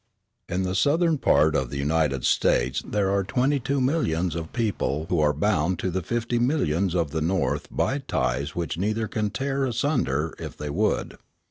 In 0.49 0.63
the 0.63 0.73
Southern 0.73 1.19
part 1.19 1.55
of 1.55 1.69
the 1.69 1.77
United 1.77 2.25
States 2.25 2.81
there 2.83 3.11
are 3.11 3.23
twenty 3.23 3.59
two 3.59 3.79
millions 3.79 4.33
of 4.33 4.51
people 4.51 5.05
who 5.09 5.19
are 5.19 5.31
bound 5.31 5.77
to 5.77 5.91
the 5.91 6.01
fifty 6.01 6.39
millions 6.39 6.95
of 6.95 7.11
the 7.11 7.21
North 7.21 7.67
by 7.69 7.99
ties 7.99 8.55
which 8.55 8.79
neither 8.79 9.07
can 9.07 9.29
tear 9.29 9.63
asunder 9.63 10.33
if 10.39 10.57
they 10.57 10.71
would. 10.71 11.17